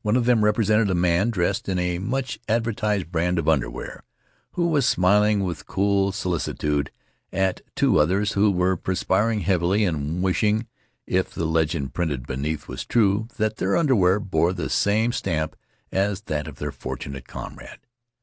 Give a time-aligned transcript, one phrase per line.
[0.00, 4.02] One of them represented a man, dressed in a much advertised brand of underwear,
[4.52, 6.90] who was smiling with cool solicitude
[7.34, 10.66] at two others who were perspiring heavily and wishing—
[11.06, 15.54] if the legend printed beneath was true— that their underwear bore the same stamp
[15.92, 17.80] as that of their fortunate comrade.